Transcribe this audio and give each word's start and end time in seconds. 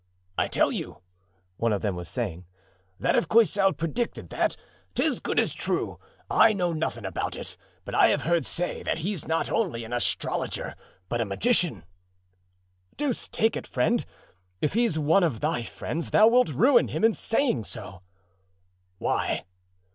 "I 0.35 0.47
tell 0.47 0.71
you," 0.71 0.97
one 1.57 1.71
of 1.71 1.83
them 1.83 1.95
was 1.95 2.09
saying, 2.09 2.47
"that 2.99 3.15
if 3.15 3.29
Coysel 3.29 3.73
predicted 3.73 4.31
that, 4.31 4.57
'tis 4.95 5.05
as 5.13 5.19
good 5.19 5.39
as 5.39 5.53
true; 5.53 5.99
I 6.27 6.53
know 6.53 6.73
nothing 6.73 7.05
about 7.05 7.35
it, 7.35 7.55
but 7.85 7.93
I 7.93 8.07
have 8.07 8.23
heard 8.23 8.43
say 8.43 8.81
that 8.81 8.97
he's 8.97 9.27
not 9.27 9.51
only 9.51 9.83
an 9.83 9.93
astrologer, 9.93 10.73
but 11.07 11.21
a 11.21 11.25
magician." 11.25 11.83
"Deuce 12.97 13.27
take 13.29 13.55
it, 13.55 13.67
friend, 13.67 14.03
if 14.59 14.73
he's 14.73 14.97
one 14.97 15.23
of 15.23 15.39
thy 15.39 15.61
friends 15.61 16.09
thou 16.09 16.27
wilt 16.27 16.49
ruin 16.49 16.87
him 16.87 17.03
in 17.03 17.13
saying 17.13 17.65
so." 17.65 18.01
"Why?" 18.97 19.45